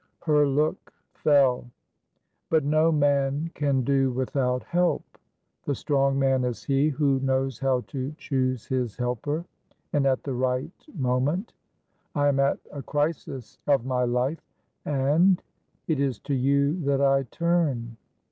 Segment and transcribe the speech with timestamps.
[0.23, 1.69] Her look fell.
[2.49, 5.03] "But no man can do without help.
[5.65, 9.45] The strong man is he who knows how to choose his helper,
[9.93, 11.53] and at the right moment.
[12.15, 14.41] I am at a crisis of my life,
[14.87, 15.37] andit
[15.87, 17.95] is to you that I turn."